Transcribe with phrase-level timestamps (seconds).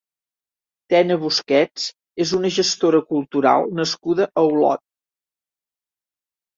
[0.93, 1.83] Tena Busquets
[2.27, 4.87] és una gestora cultural nascuda a Olot.